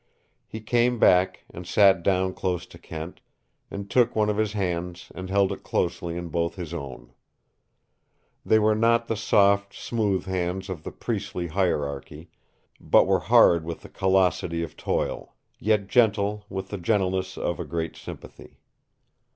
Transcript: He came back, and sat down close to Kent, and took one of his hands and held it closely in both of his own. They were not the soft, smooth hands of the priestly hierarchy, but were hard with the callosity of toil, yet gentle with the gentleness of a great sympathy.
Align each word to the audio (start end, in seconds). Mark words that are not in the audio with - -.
He 0.47 0.61
came 0.61 0.97
back, 0.97 1.43
and 1.53 1.67
sat 1.67 2.01
down 2.01 2.33
close 2.33 2.65
to 2.65 2.79
Kent, 2.79 3.21
and 3.69 3.87
took 3.87 4.15
one 4.15 4.31
of 4.31 4.37
his 4.37 4.53
hands 4.53 5.11
and 5.13 5.29
held 5.29 5.51
it 5.51 5.61
closely 5.61 6.17
in 6.17 6.29
both 6.29 6.53
of 6.53 6.57
his 6.57 6.73
own. 6.73 7.13
They 8.43 8.57
were 8.57 8.73
not 8.73 9.05
the 9.07 9.15
soft, 9.15 9.75
smooth 9.75 10.25
hands 10.25 10.69
of 10.69 10.81
the 10.81 10.91
priestly 10.91 11.49
hierarchy, 11.49 12.31
but 12.79 13.05
were 13.05 13.19
hard 13.19 13.63
with 13.63 13.81
the 13.81 13.89
callosity 13.89 14.63
of 14.63 14.75
toil, 14.75 15.35
yet 15.59 15.85
gentle 15.87 16.45
with 16.49 16.69
the 16.69 16.79
gentleness 16.79 17.37
of 17.37 17.59
a 17.59 17.63
great 17.63 17.95
sympathy. 17.95 18.57